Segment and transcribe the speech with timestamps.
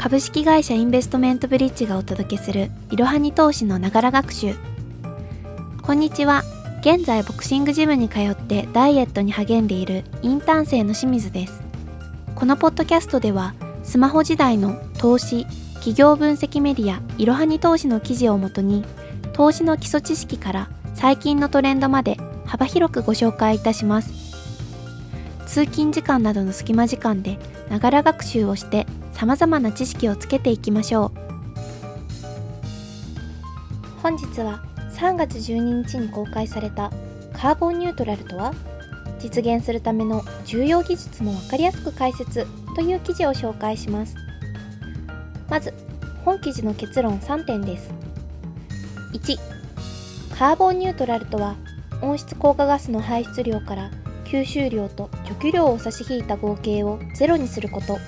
[0.00, 4.54] 株式会社インベストメントブリッジがお届けするいろはに投資のながら学習。
[5.82, 6.42] こんにちは。
[6.80, 11.60] 現在ボクシングジムに通ってダイエットに励んでいるインターン生の清水です。
[12.34, 13.52] このポッドキャストでは
[13.82, 15.44] スマホ時代の投資
[15.74, 18.86] 企業分析メディアいろはに投資の記事をもとに
[19.34, 24.14] 投資の基礎知識から最近のトレンドまで幅広くご紹介いたします。
[25.44, 27.38] 通勤時間などの隙間時間で
[27.68, 28.86] ながら学習をして
[29.20, 31.20] 様々な知識をつけていきましょう。
[34.00, 34.62] 本日は
[34.94, 36.90] 3月12日に公開された
[37.34, 38.54] カーボンニュートラルとは
[39.18, 44.16] 実現するための重要技術もわかりやすく解説という記事を紹介します。
[45.50, 45.74] まず
[46.24, 47.92] 本記事の結論3点です。
[49.12, 49.38] 1
[50.38, 51.56] カーボンニュートラルとは
[52.00, 53.90] 温室効果ガスの排出量から
[54.24, 57.98] 吸収量と除去量を差し引いた合計をゼロにすること。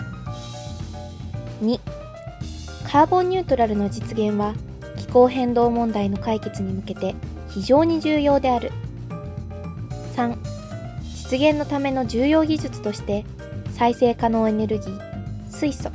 [2.93, 4.53] カーボンニュートラルの実現は
[4.99, 7.15] 気候変動問題の解決に向けて
[7.49, 8.71] 非常に重要である。
[10.15, 10.37] 3
[11.03, 13.25] 実現のための重要技術として
[13.71, 15.91] 再生可能エネルギー水素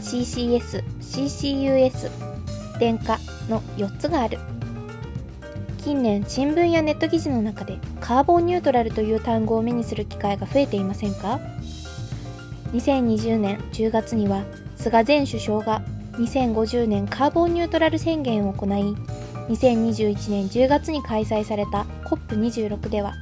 [0.00, 2.08] CCS、CCUS
[2.78, 4.38] 電化の4つがある。
[5.82, 11.40] 近年新聞やネット記事の中でカーボンニュートラルという単語を目にする機会が増えていませんか
[12.70, 14.44] ？2020年10月には
[14.76, 15.82] 菅前首相が
[16.18, 18.68] 2050年カーボンニュートラル宣言を行い
[19.48, 23.14] 2021年10月に開催された COP26 では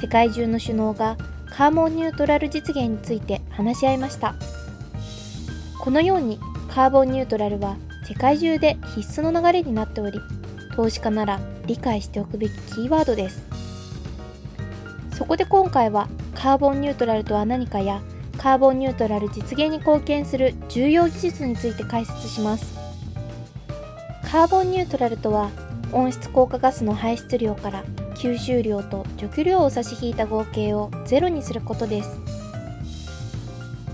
[0.00, 1.16] 世界中の首脳が
[1.50, 4.34] カーボンニュートラル実現について話し合いました。
[5.78, 10.20] このようにカーボンニュートラルは世界中で必須の流れになっており
[10.76, 13.44] 投資家なら理解しておくべきキーワードです。
[15.12, 18.00] そこで今回はカーボンニュートラルとは何かや
[18.40, 22.74] カーボンニュートラル実現に貢献する重要技術について解説します。
[24.30, 25.50] カーボンニュートラルとは
[25.92, 27.84] 温室効果ガスの排出量から
[28.14, 32.18] 吸収量と除去量を差し引いた合計をゼロにすることです。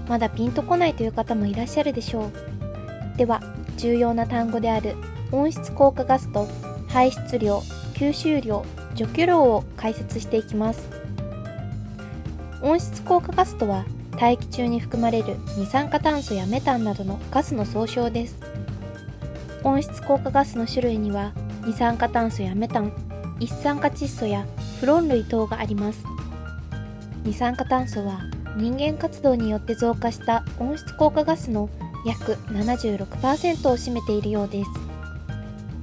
[0.07, 3.19] まだピンとこないという方もいらっしゃるでしょう。
[3.19, 3.43] では
[3.77, 4.95] 重要な単語である
[5.33, 6.47] 温室効果ガスと
[6.87, 7.59] 排出量
[7.95, 8.65] 吸収量
[8.95, 10.89] 除去量を解説していきます。
[12.63, 13.85] 温室効果ガスとは
[14.19, 18.39] 大気中に含まれる二酸化炭素やメタンなどのガスの総称です。
[19.63, 21.33] 温室効果ガスの種類には
[21.65, 22.93] 二酸化炭素やメタン
[23.41, 24.47] 一酸化窒素や
[24.81, 26.05] フロン類等があります。
[27.25, 28.21] 二酸化炭素は
[28.57, 31.69] 人間活動によって増加した温室効果ガスの
[32.07, 34.71] 約76%を占めているようです。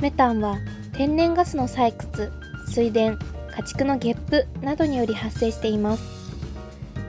[0.02, 0.58] メタンは
[0.94, 2.32] 天然ガスの採掘
[2.68, 3.18] 水田
[3.56, 6.13] 家畜のゲップなどにより発生しています。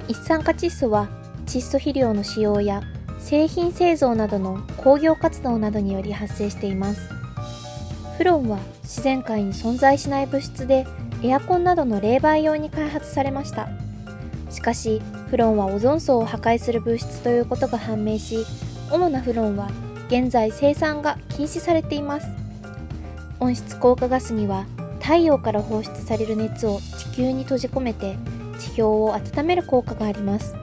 [0.08, 1.08] 一酸化窒素は
[1.46, 2.82] 窒素肥料の使用や
[3.18, 7.08] 製品製造などの工業活動などにより発生しています。
[8.18, 10.86] フロンは自然界に存在しない物質で
[11.22, 13.68] エアコンなどの冷媒用に開発されました。
[14.50, 18.44] しかしフロンはオゾン層を破壊する物質ということが判明し
[18.90, 19.68] 主なフロンは
[20.08, 22.28] 現在生産が禁止されています。
[23.40, 24.66] 温室効果ガスには
[25.00, 28.16] 太陽から放出される熱を地球に閉じ込めて
[28.64, 30.54] 地表を温める効果があります。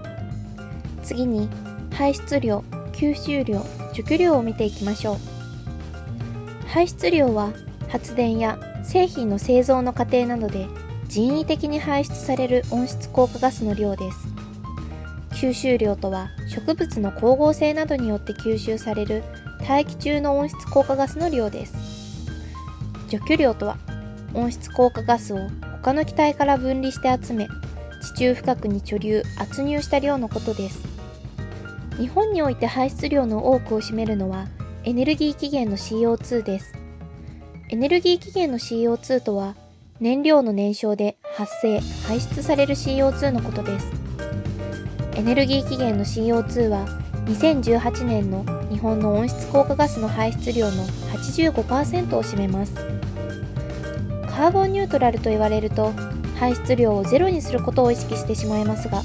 [1.03, 1.49] 次に
[1.91, 2.63] 排出量
[2.93, 5.17] 吸収量除去量を見ていきましょう。
[6.67, 7.51] 排出量は
[7.89, 10.67] 発電や製品の製造の過程などで
[11.07, 14.27] 人為的に排出される温室効果ガスの量です。
[15.33, 19.23] 吸収量とは植物の光合成などによって吸収される
[19.67, 21.73] 大気中の温室効果ガスの量です。
[23.09, 23.77] 除去量とは
[24.33, 25.39] 温室効果ガスを
[25.81, 27.49] 他の気体から分離して集め
[28.01, 30.83] 地中深くに貯留圧入した量のことです。
[31.97, 34.47] 日本において排出量の多くを占めるのは
[34.83, 36.73] エネルギー期限の CO2 です。
[37.69, 39.55] エネルギー期限の CO2 とは
[39.99, 43.87] 燃料の燃焼で発生排出される CO2 のことです。
[45.15, 46.87] エネルギー期限の CO2 は
[47.27, 50.83] 2018年の日本の温室効果ガスの排出量の
[51.13, 52.73] 85%を占めます。
[54.27, 55.93] カーボンニュートラルと言われると
[56.41, 59.03] 排出量をゼロにすることを意識してしまいますが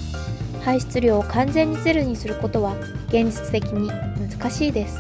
[0.62, 2.74] 排出量を完全にゼロにすることは
[3.08, 4.98] 現実的に難しいです。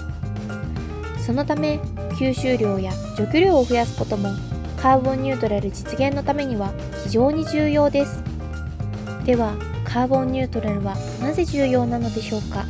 [1.24, 1.80] そのため
[2.20, 4.28] 吸収量や除去量を増やすことも
[4.76, 6.74] カーボンニュートラル実現のためには
[7.04, 8.22] 非常に重要です。
[9.24, 9.54] では
[9.84, 12.66] カーボンニュートラルはなぜ重要なのでしょうか？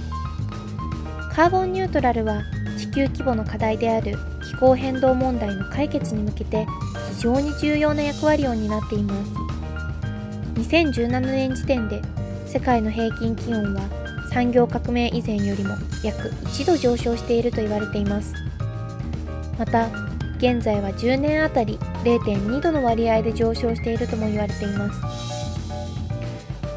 [1.34, 2.44] カーボンニュートラルは
[2.78, 6.66] 地球規模の課題である気候変動問題の解決に向けて
[7.16, 9.45] 非常に重要な役割を担っています。
[10.56, 12.02] 2017年時点で
[12.46, 13.82] 世界の平均気温は
[14.32, 18.34] 産業革命以前よりも約1度上昇していると言われています。
[19.58, 19.88] また
[20.38, 25.00] 現在は10年あたり0.2度の割合で上昇しているとも言われています。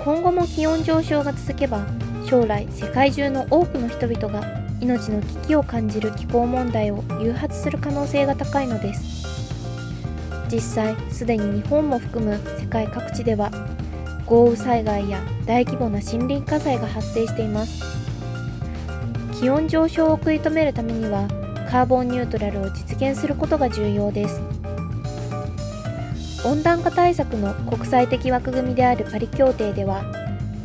[0.04, 1.86] 今後も気温上昇が続けば
[2.26, 4.48] 将来世界中の多くの人々が
[4.80, 9.19] 命の危機を感じる気候問題を誘発する可能性が高いのです。
[10.52, 13.52] 実際すでに日本も含む世界各地では
[14.26, 17.84] 豪雨災害や大規模な森林火災が発生しています。
[19.40, 21.28] 気温上昇を食い止めるためには
[21.70, 24.42] カーボンニュートラルを実現することが重要です。
[26.46, 30.04] 温暖化対策の国際的枠組みであるパリ協定では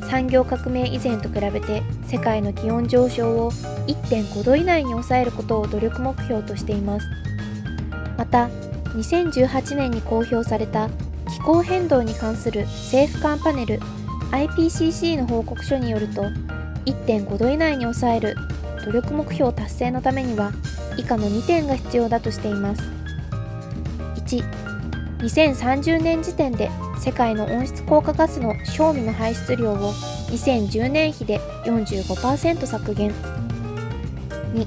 [0.08, 7.06] 産業革命以前と比べて世界の気温上昇を1.5度以内に抑えることを努力目標としています。
[8.16, 8.48] また
[8.94, 10.88] 2018年に公表された
[11.28, 13.80] 気候変動に関する政府間パネル
[14.30, 16.22] IPCC の報告書によると
[16.86, 18.36] 1.5度以内に抑える
[18.84, 20.52] 努力目標達成のためには
[20.96, 22.82] 以下の2点が必要だとしています。
[24.26, 24.44] 1
[25.18, 26.70] 2030年時点で
[27.00, 29.92] 世界の温室効果ガスの賞味の排出量を
[30.30, 33.12] 2010年比で45%削減。
[34.52, 34.66] 2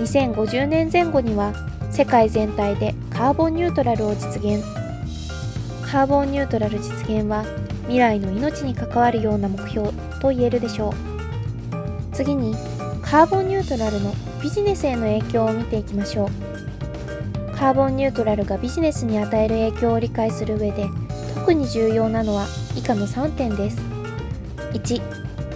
[0.00, 1.52] 2050年前後には
[1.90, 4.64] 世界全体でカーボンニュートラルを実現。
[5.84, 7.44] カーボンニュートラル実現は
[7.82, 9.90] 未来の命に関わるような目標
[10.22, 10.92] と言えるでしょう。
[12.14, 12.54] 次に
[13.02, 17.54] カーボンニュートラルのビジネスへの影響を見ていきましょう。
[17.54, 20.86] カーボンニュートラルがビジネスに与える影響を理解する上で
[21.34, 23.82] 特に重要なのは以下の3点です。
[24.72, 25.02] 1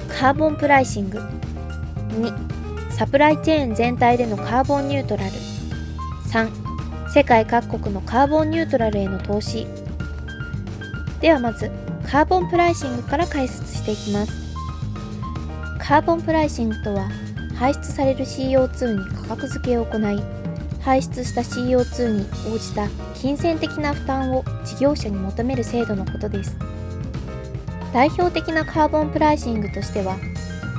[0.08, 1.18] カーボンプライシング。
[2.10, 5.30] 2サプライチェーン全体でのカーボンニュートラル。
[6.30, 6.63] 3
[7.14, 9.68] 世界各国のカーボンニュートラルへの投資。
[11.20, 11.70] ではまず
[12.04, 14.32] カーボンプライシングから解説していきます。
[15.78, 17.08] カーボンプライシングとは
[17.54, 20.20] 排出される CO2 に価格付けを行い
[20.80, 26.56] 排出した CO2 に応じた金銭的な負担を事業者に求める制度のことです。
[27.92, 30.16] 代表的なカーボンプライシングとしては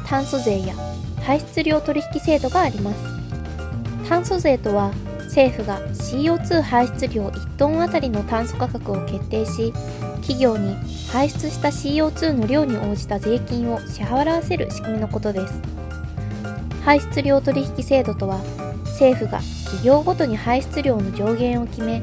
[0.05, 0.75] 炭素税や
[1.21, 4.09] 排出量取引制度があります。
[4.09, 4.91] 炭素税とは
[5.35, 9.73] 政府が CO2 排出量1トンあたりの炭素価格を決定し
[10.21, 10.77] 企業に
[11.11, 15.61] 排出した CO2 の量に応じた税金を支払わせる仕組みのことです。
[16.85, 18.37] 排出量取引制度とは
[18.85, 22.01] 政府が企業ごとに排出量の上限を決め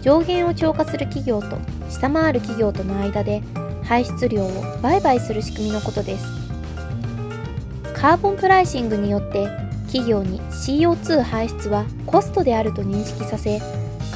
[0.00, 1.58] 上限を超過する企業と
[1.88, 3.42] 下回る企業との間で
[3.84, 4.48] 排出量を
[4.82, 6.26] 売買する仕組みのことです。
[7.94, 9.61] カーボンプライシングによって
[9.92, 13.60] 企業に CO2 排出はコストであると認識させ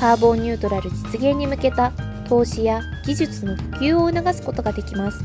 [0.01, 1.93] カーボンニュートラル実現に向けた
[2.27, 5.23] 投資や技術の普及を促すことができます。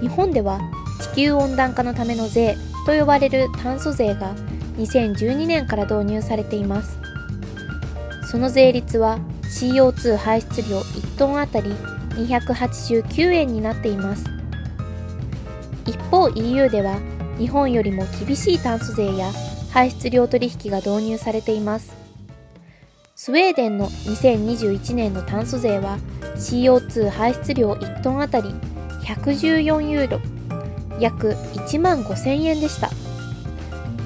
[0.00, 0.58] 日本では
[1.12, 4.34] 地球温暖化のための税と呼ばれる炭素税が
[4.78, 6.98] 2012年から導入されています。
[8.30, 11.70] その税率は CO2 排出量1トンあたり
[12.14, 14.24] 289円になっています。
[15.86, 16.98] 一方 EU では
[17.38, 19.30] 日本よりも厳しい炭素税や
[19.70, 21.94] 排出量取引が導入されています。
[23.14, 25.98] スウェーデンの2021年の炭素税は
[26.36, 28.50] CO2 排出量1トンあたり
[29.04, 30.20] 114ユーロ
[31.00, 32.90] 約1万5000円でした。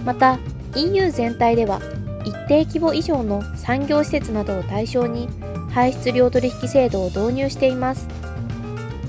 [0.04, 0.38] また
[0.76, 1.80] EU 全体では
[2.24, 5.28] 一定規模以上の産業施設などを対象に
[5.70, 8.08] 排出量取引制度を導入しています。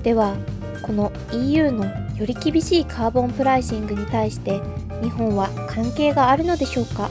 [0.04, 0.36] では
[0.82, 1.86] この EU の
[2.18, 4.62] より厳しいカーボンプライシングに対して
[5.02, 7.10] 日本は関係があるのでしょうか？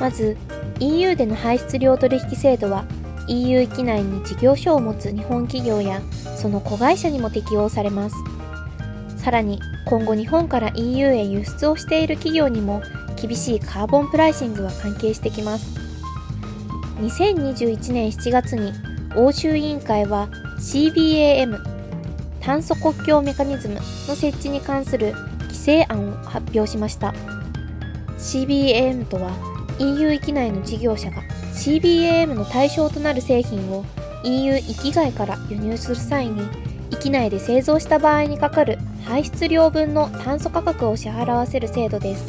[0.00, 0.36] まず
[0.80, 2.84] EU での排出量取引制度は
[3.28, 6.00] EU 域内に事業所を持つ日本企業や
[6.36, 8.16] その子会社にも適用されます。
[9.16, 12.82] さらに今後日本から EU へ輸出をしている企業にも
[13.16, 15.78] 厳しいカーボンプライシングは関係してきます。
[17.00, 18.72] 2021年7月に
[19.16, 21.73] 欧州委員会は CBAM
[22.44, 23.80] 炭素国境メカニズムの
[24.14, 27.14] 設置に関する規制案を発表しました。
[28.18, 29.32] CBAM とは
[29.78, 31.22] EU 域内の事業者が
[31.54, 33.84] CBAM の対象となる製品を
[34.24, 36.42] EU 域外から輸入する際に
[36.90, 42.26] 域内で製造した場合にかかる排出量分の炭素価格を支払わせる制度です。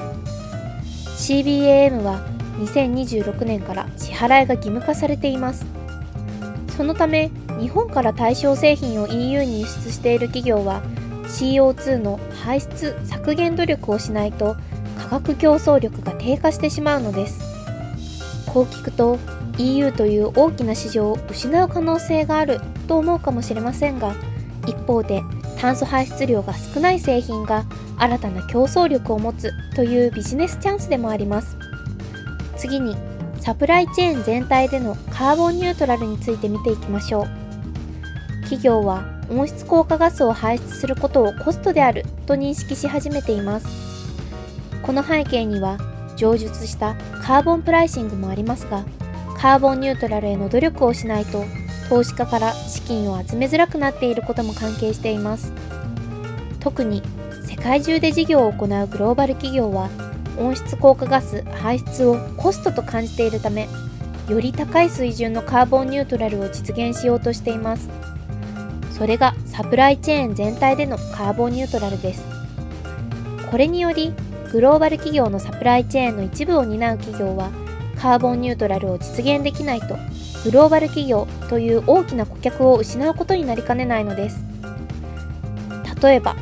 [1.32, 2.26] CBAM は
[2.60, 5.66] 2026年から支払いが義務化されています。
[6.78, 10.82] そのため日本から対象製品を EU に輸出している企業は
[11.24, 14.56] CO2 の排出削減努力をしないと
[14.98, 17.40] 価格競争力が低下してしまうのです。
[18.52, 19.18] こう聞くと
[19.58, 24.16] EU という大きな市場を失う可能性があると思うかもしれませんが
[24.68, 25.24] 一方で
[25.58, 27.66] 炭素排出量が少ない製品が
[27.98, 31.58] 新たな競争力を持つというビジネスチャンスでもあります。
[32.58, 32.96] 次に
[33.40, 37.45] サプライチェーン全体でのカーボンニュートラルについて見ていきましょう。
[38.46, 43.68] 企業は温室効果ガスを排出することをコストであると認識し始めています。
[44.82, 45.78] この背景には
[46.16, 48.86] 上述したカーボンプライシングもありますが
[49.38, 51.44] カーボンニュートラルへの努力をしないと
[51.90, 55.52] 投資家から資金を集めづらくなっていることも関係しています。
[56.60, 57.02] 特に
[57.44, 59.90] 世界中で事業を行うグローバル企業は
[60.38, 63.68] 温室効果ガス排出をコストと感じているため
[64.30, 67.90] より高い水準のカーボンニュートラルを実現しようとしています。
[68.98, 72.24] それがサプライチェーン全体でのカーボンニュートラルです。
[73.52, 74.14] これにより
[74.54, 77.52] グローバル企業のサプライチェーンの一部を担う企業は
[77.98, 79.98] カーボンニュートラルを実現できないと
[80.46, 84.46] グローバル企業という大きな顧客を失うことになりかねないのです。
[86.02, 86.38] 例えば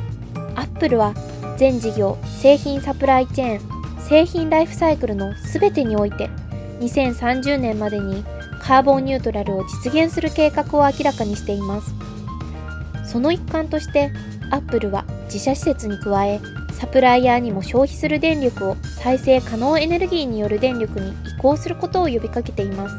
[0.56, 1.16] アップルは
[1.58, 6.30] 全事業製品サプライチェーン製品ライフサイクルの全てにおいて
[6.82, 8.24] 2030年までに
[8.62, 12.13] カーボンニュートラルを実現する計画を明らかにしています。
[13.14, 14.12] その一環として
[14.50, 16.42] アップルは自社施設に加え
[16.72, 22.96] サプライヤーにも消費する電力を再生可能エネルギーによる電力に移行することを呼びかけています。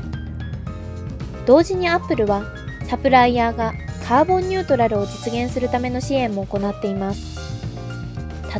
[1.46, 2.44] 同時にアップルは
[2.88, 3.72] サプライヤーが
[4.06, 7.36] カーボンニュートラルを実現するための支援も行っています。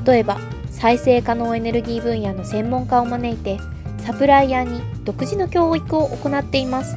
[0.04, 0.40] 例えば
[0.72, 3.60] 再生可能エネルギー分野の専門家を招いて
[3.98, 6.96] サプライヤーに独自の教育を行っています。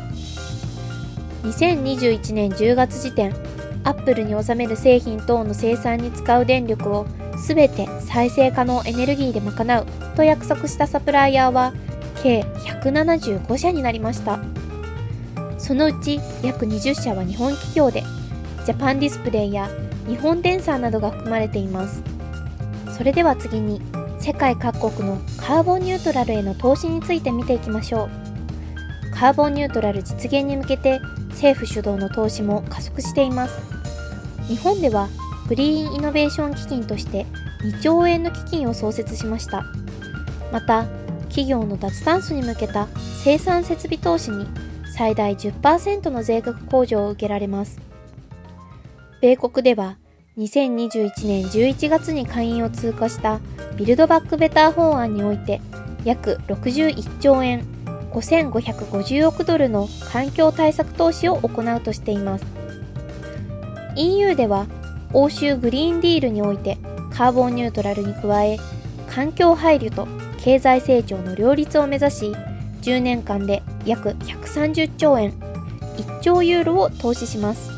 [1.43, 3.46] 2021年10月時点
[3.87, 7.07] アップルに納める製品等の生産に使う電力を
[7.47, 9.85] 全て再生可能エネルギーで賄う
[10.17, 11.73] と約束したサプライヤーは
[12.21, 14.39] 計175社になりました。
[15.57, 18.03] そのうち約20社は日本企業で
[18.65, 19.69] ジャパンディスプレイや
[20.05, 22.03] 日本電産などが含まれています。
[22.91, 23.81] それでは次に
[24.19, 29.11] 世界各国のカーボンニュートラルへの投資について見ていきましょう。
[29.11, 33.76] カーボンニュートラル実現に向けて政府主導の投資も加速しています。
[34.47, 35.09] 日本では
[35.47, 37.25] グリーンイノベーション基金として
[37.63, 39.65] 2兆円の基金を創設しました。
[40.51, 40.85] また
[41.23, 42.87] 企業の脱炭素に向けた
[43.23, 44.47] 生産設備投資に
[44.95, 47.79] 最大10%の税額控除を受けられます。
[49.21, 49.97] 米国では
[50.37, 53.39] 2021年11月に会員を通過した
[53.75, 55.61] ビルドバックベター法案において
[56.03, 57.65] 約61兆円
[58.11, 62.56] 5550億ドルの環境対策投資を行うとしています。
[63.97, 64.67] EU では
[65.13, 66.77] 欧州グリーンディールにおいて
[67.11, 68.57] カーボンニュートラルに加え
[69.09, 72.35] 環境配慮と経済成長の両立を目指し
[72.81, 75.31] 10年間で約130兆円
[75.97, 77.71] 1兆ユーロを投資します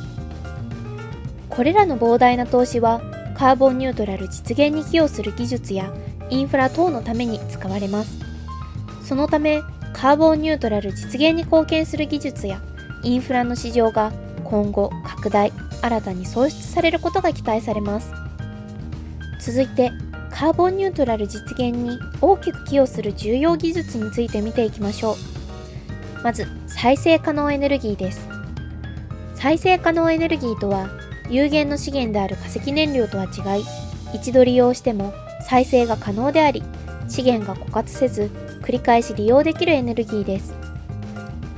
[1.49, 3.01] これらの膨大な投資は
[3.39, 5.93] カーボンニュートラル実現に寄与する技術や
[6.29, 8.19] インフラ等のために使われます。
[9.01, 9.61] そのため、
[9.93, 12.61] カーボンニュートラル実現に貢献する技術や
[13.01, 14.11] インフラの市場が
[14.43, 18.12] 今後拡大、新たに創出されることが期待されます。
[19.39, 19.91] 続いて、
[20.31, 26.24] カーボンニュートラル実現に大きく寄与する重要技術について見ていきましょう。
[26.24, 28.27] まず、再生可能エネルギーです。
[29.36, 30.89] 再生可能エネルギーとは、
[31.29, 33.65] 有限の資源である化石燃料とは違い、
[34.13, 35.13] 一度利用しても
[35.48, 36.63] 再生が可能であり、
[37.07, 38.29] 資源が枯渇せず、
[38.62, 40.53] 繰り返し利用できるエネルギーです。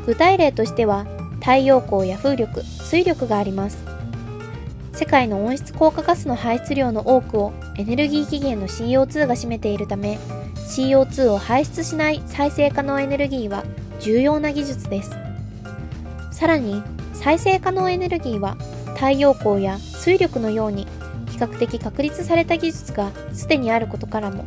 [0.06, 1.06] 具体例としては、
[1.40, 3.91] 太陽光や風力、水力があります。
[5.02, 10.20] 世界の温室効果ガスの排出量の多くをエネルギー期限の CO2 が占めているため、
[10.56, 13.64] CO2 を排出しない再生可能エネルギーは
[14.00, 15.10] 重要な技術です。
[16.30, 18.58] さらに、再生可能エネルギーは
[18.94, 20.86] 太陽光や水力のように
[21.32, 24.46] 比較的確立された技術がすでにあることからも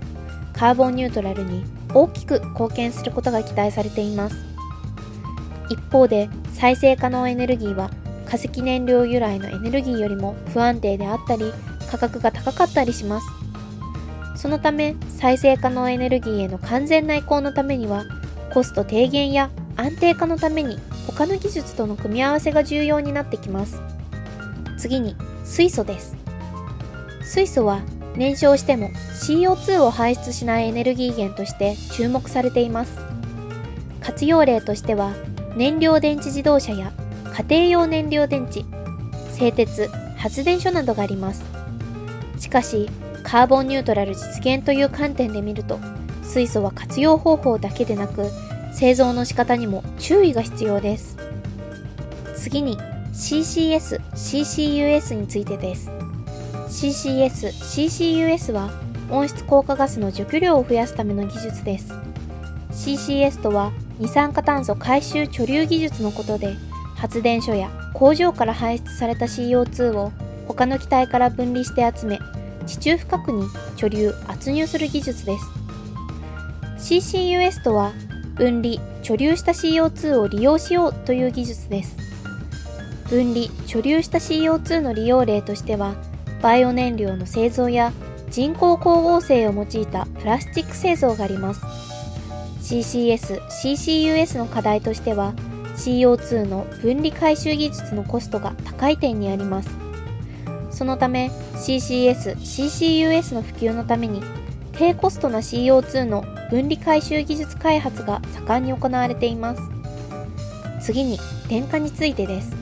[0.53, 4.37] カーボンニュートラルに大きく貢献することが期待されています
[5.69, 7.91] 一方で再生可能エネルギーは
[8.35, 11.53] 化石燃料由来のエネルギーよりも不安定であったり
[11.89, 13.27] 価格が高かったりします
[14.35, 18.05] そのため再生可能エネルギーへの完全な移行のためには
[18.53, 23.81] コスト低減や安定化のために他の技術との組み合わせが重要になってきます。
[24.79, 26.17] 次に水素です。
[27.23, 27.83] 水素は
[28.17, 32.99] 燃焼しても CO2 を排出しないエネルギー源として注目されています。
[34.01, 35.13] 活用例としては
[35.57, 36.93] 燃料電池自動車や
[37.37, 38.65] 家庭用燃料電池、
[39.33, 41.43] 製鉄、発電所などがあります。
[42.39, 42.89] しかし、
[43.25, 45.81] カーボンニュートラル実現という観点で見ると、
[46.23, 48.31] 水素は活用方法だけでなく、
[48.73, 51.17] 製造の仕方にも注意が必要です。
[52.37, 52.79] 次に
[53.13, 55.91] CCS、CCUS についてです。
[56.69, 58.71] CCS、CCUS は
[59.11, 61.93] 温室効果ガスの除去量を増やすための技術です。
[62.71, 66.57] CCS とは二酸化炭素回収貯留技術のことで
[67.05, 70.11] 発電所や工場から排出された CO2 を
[70.49, 72.19] 他の気体から分離して集め
[72.65, 73.43] 地中深くに
[73.77, 75.37] 貯留圧入する技術で
[76.79, 76.95] す。
[76.95, 77.93] CCUS とは
[78.37, 81.95] 分離貯留した CO2 を利用しようという技術です。
[83.11, 85.97] 分離貯留した CO2 の利用例としては
[86.41, 87.93] バイオ燃料の製造や
[88.31, 91.61] 人工光合成を用いたプラスチック製造があります。
[92.63, 95.35] CCS、CCUS の課題としては
[95.77, 99.71] CO2 の分離回収技術のコストが高い点にあります。
[100.71, 104.23] そのため CCS、CCUS の普及のために
[104.73, 109.63] 低コストな CO2 の分離回収技術開発が盛んに行われています。
[110.81, 112.53] 次に電化についてです。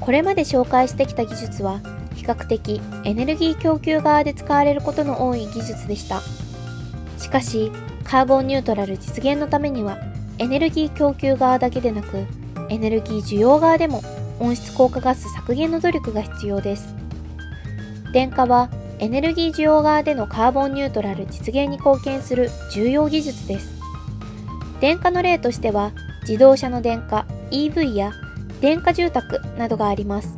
[0.00, 1.80] これまで紹介してきた技術は
[2.16, 6.20] 比較的エネルギー供給側で使われることの多い技術でした。
[7.18, 7.70] しかし
[8.04, 9.98] カーボンニュートラル実現のためには
[10.38, 12.26] エネルギー供給側だけでなく
[12.68, 14.02] エネルギー需要側でも
[14.40, 16.94] 温室効果ガス削減の努力が必要です。
[18.12, 23.72] 電化はエネルギー需要側でのカーボンニュートラル実現に貢献する重要技術です。
[24.80, 28.12] 電化の例としては自動車の電化 EV や
[28.60, 30.36] 電化住宅などがあります。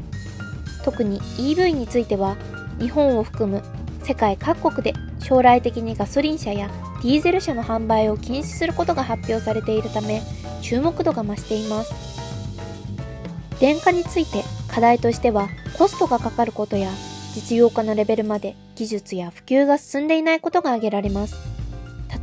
[0.85, 2.37] 特に EV については
[2.79, 3.63] 日本を含む
[4.03, 6.71] 世界各国で将来的にガソリン車や
[7.05, 10.23] ディーゼル車の販売を禁止することが発表されているため
[10.63, 11.93] 注目度が増しています。
[13.61, 16.91] 電化について課題としてはコストがかかることや
[17.35, 21.37] 実用化のレベルまで技術や普及が進んでいないことが挙げられます。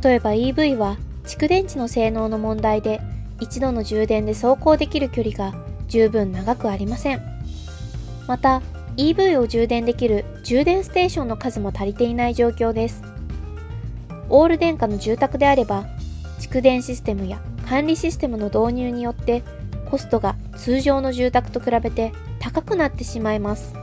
[0.02, 0.96] 例えば EV は
[1.26, 3.00] 蓄電池の性能の問題で
[3.38, 5.54] 一度の充電で走行できる距離が
[5.86, 7.22] 十分長くありません。
[8.26, 8.62] また
[8.96, 13.11] EV を充電できる充電ステーションの数も足りていない状況です。
[14.32, 15.84] オール電化の住宅であれば
[16.40, 19.42] 蓄電システムや管理システムの導入によって
[19.90, 23.74] コストが通常の住宅と比べて高くなってしまいます。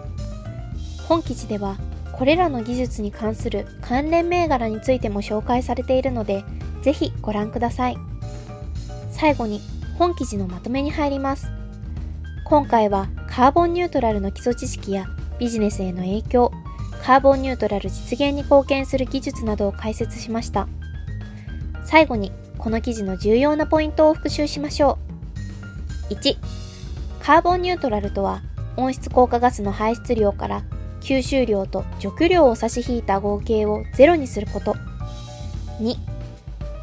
[1.07, 1.77] 本記事では
[2.13, 6.43] これらの技術に関する関連銘柄についても紹介されているので
[6.81, 7.97] ぜひご覧ください。
[9.11, 9.61] 最後に
[9.99, 11.51] 本記事のまとめに入ります。
[12.45, 15.05] 今回はカーボンニュートラルの基礎知識や
[15.37, 16.51] ビジネスへの影響
[17.03, 20.67] カーボンニュートラル実現に貢献する技術などを解説しました。
[21.83, 24.99] 最後に、この記事の重要なポイントを復習しましょ
[26.09, 26.13] う。
[26.13, 26.37] 1、
[27.21, 28.41] カーボンニュートラルとは、
[28.77, 30.63] 温室効果ガスの排出量から
[31.01, 34.75] 吸収量と除去量を差し引いた合計をゼロにすること。
[35.81, 35.95] 2、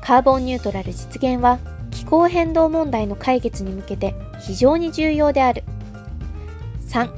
[0.03, 1.59] カーボンニュートラル実現は
[1.91, 5.65] 気候変動問題の解決に向けて非常に重要である。
[6.89, 7.11] 3、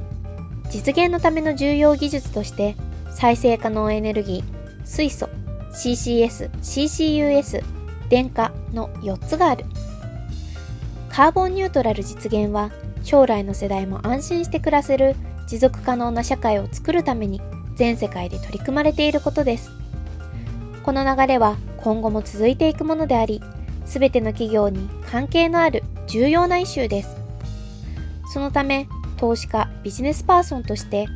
[0.69, 2.75] 実現のための重要技術として
[3.11, 5.29] 再生可能エネルギー、水素、
[5.71, 7.63] CCS、CCUS、
[8.09, 9.65] 電化の4つがある。
[11.09, 12.71] カーボンニュートラル実現は
[13.03, 15.15] 将来の世代も安心して暮らせる
[15.47, 17.41] 持続可能な社会を作るために
[17.75, 19.71] 全世界で取り組まれていることです。
[20.83, 23.41] この流れは今後も続いていくものであり、
[23.85, 27.15] すべての企業に関係のある重要なイシューです。
[28.33, 31.07] そのため、投資家、ビジネスパーソンとして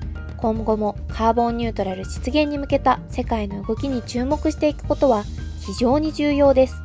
[0.43, 5.23] 今後もカーボンニュートラル実現に向けた世界の動きに注目していくことは
[5.61, 6.75] 非常に重要です。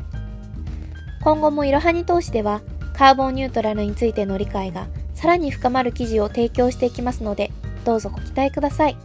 [1.24, 2.60] 今後もいろはに投資では
[2.94, 7.50] カーボンニュートラルについての理解がさらに深まる記事を提供していきますので
[7.84, 8.96] どうぞご期待ください。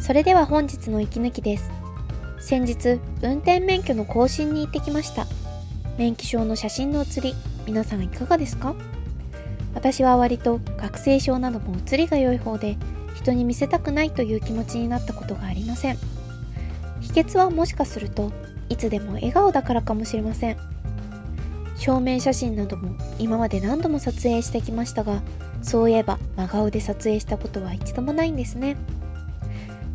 [0.00, 1.70] それでは本日の息抜きです。
[2.40, 5.28] 先日、運転免許の更新に行ってきました。
[5.96, 7.36] 免許証の写真の写り、
[7.68, 8.74] 皆さんいかがですか？
[9.76, 12.76] 私は割と学生証なども写りが良い方で
[13.22, 15.98] 人に見せたくないという気持ちになったことがありません。
[17.00, 18.32] 秘訣はもしかすると
[18.68, 20.56] いつでも笑顔だからかもしれません。
[21.76, 25.20] 証明写真なども今まで何度も撮影してきましたが
[25.62, 28.76] そういえば真顔で撮影したことは一度もないんですね。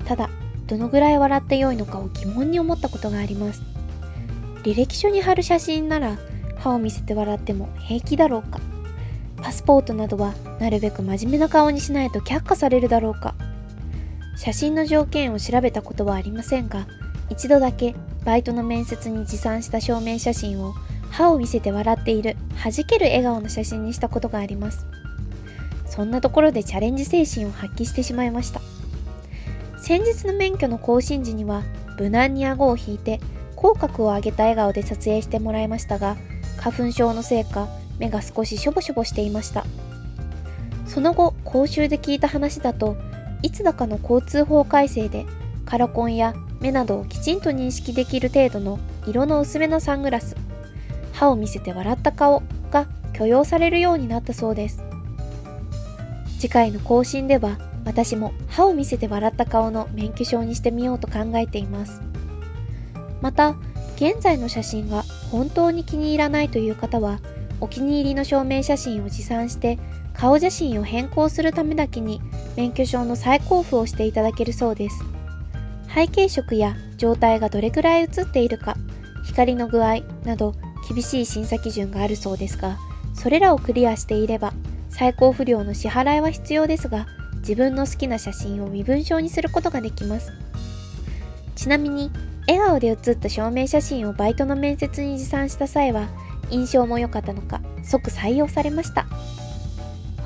[0.05, 0.29] ただ
[0.65, 3.61] どのぐらい笑って良いのかを疑問に思ったことがあります。
[4.63, 6.17] 履歴書に貼る写真なら
[6.57, 8.59] 歯を見せて笑っても平気だろうか。
[9.41, 13.35] パスポートなどはなるべく真面目な顔にしないと却下されるだろうか。
[14.35, 16.87] 写真の条件を調べたことはありませんが
[17.29, 20.73] 一度だけバイトの面接に持参した証明写真を
[21.09, 24.85] 歯を見せて笑っている弾ける笑顔の写真にしたことがあります。
[25.85, 28.61] そんなところでチャレンジ精神を発揮してしまいました。
[29.79, 31.63] 先日の免許の更新時には
[31.97, 33.19] 無難に顎を引いて
[33.55, 36.17] 口角を上げた笑顔で撮影してもらいましたが
[36.57, 37.67] 花粉症のせいか
[37.99, 39.65] 目が少ししょぼしょぼしていました。
[40.85, 42.97] その後講習で聞いた話だと
[43.41, 45.25] いつだかの交通法改正で
[45.65, 50.35] カラコンや目などをきちんと認識できる程度の色の薄めのサングラス
[51.13, 54.83] 歯を見せて笑った顔が許容されるようになったそうです。
[56.39, 62.01] 次回の更新では私も歯を見せて笑った顔の免許証にしてみようと考えています。
[63.21, 63.55] また
[63.95, 67.19] 現在の写真が本当に気に入らないという方は
[67.59, 69.79] お気に入りの証明写真を持参して
[70.13, 72.21] 顔写真を変更するためだけに
[72.55, 75.03] 免許証の再交付をしていただけるそうです。
[75.93, 78.75] 背景色や状態がどれくらい写っているか
[79.23, 80.53] 光の具合など
[80.87, 82.77] 厳しい審査基準があるそうですが
[83.13, 84.53] それらをクリアしていれば
[84.89, 90.33] 最高不良の支払いは必要ですが自分の好きな写真を身分証にすることができます。
[91.55, 92.11] ちなみに
[92.47, 96.07] 笑顔で写った証明写真をバイトの面接に持参した際は
[96.51, 99.05] 印象も良かったのか即採用されました。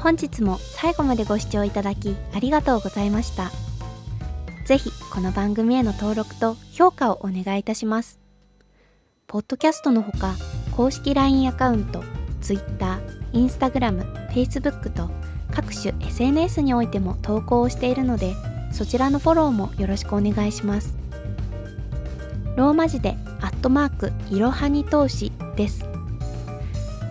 [0.01, 3.51] 本日も最後までご視聴いただきありがとうございました。
[4.65, 8.19] ぜひこの番組への登録と評価をお願いいたします。
[9.27, 10.36] ポッドキャストのほか
[10.75, 12.03] 公式 LINE アカウント
[12.41, 12.99] Twitter、
[13.34, 15.10] Instagram、Facebook と
[15.51, 18.34] 各種 SNS においても投稿をしているので
[18.71, 20.97] そちらのフォローもよろしくお願いします。
[22.55, 25.90] ローマ字でアットマークいろはに投資です。